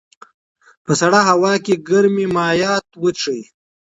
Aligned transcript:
په 0.85 0.91
سړه 1.01 1.19
هوا 1.29 1.53
کې 1.65 1.81
ګرمې 1.89 2.25
مایعات 2.35 2.87
وڅښئ. 3.01 3.41